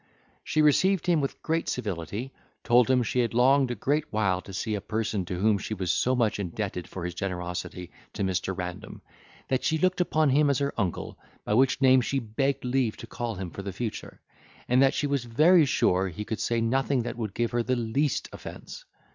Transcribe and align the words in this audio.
She 0.43 0.63
received 0.63 1.05
him 1.05 1.21
with 1.21 1.39
great 1.43 1.69
civility, 1.69 2.33
told 2.63 2.89
him 2.89 3.03
she 3.03 3.19
had 3.19 3.35
longed 3.35 3.69
a 3.69 3.75
great 3.75 4.11
while 4.11 4.41
to 4.41 4.51
see 4.51 4.73
a 4.73 4.81
person 4.81 5.25
to 5.25 5.37
whom 5.37 5.59
she 5.59 5.75
was 5.75 5.91
so 5.91 6.15
much 6.15 6.39
indebted 6.39 6.87
for 6.87 7.05
his 7.05 7.13
generosity 7.13 7.91
to 8.13 8.23
Mr. 8.23 8.57
Random; 8.57 9.03
that 9.47 9.63
she 9.63 9.77
looked 9.77 10.01
upon 10.01 10.31
him 10.31 10.49
as 10.49 10.57
her 10.57 10.73
uncle, 10.75 11.19
by 11.45 11.53
which 11.53 11.81
name 11.81 12.01
she 12.01 12.17
begged 12.17 12.65
leave 12.65 12.97
to 12.97 13.05
call 13.05 13.35
him 13.35 13.51
for 13.51 13.61
the 13.61 13.71
future; 13.71 14.19
and 14.67 14.81
that 14.81 14.95
she 14.95 15.05
was 15.05 15.25
very 15.25 15.65
sure 15.65 16.07
he 16.07 16.25
could 16.25 16.39
say 16.39 16.61
nothing 16.61 17.03
that 17.03 17.15
would 17.15 17.35
give 17.35 17.51
her 17.51 17.61
the 17.61 17.75
least 17.75 18.27
offence. 18.33 18.85